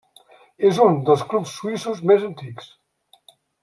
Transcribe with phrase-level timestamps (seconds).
[0.69, 2.77] És un dels clubs suïssos més antics.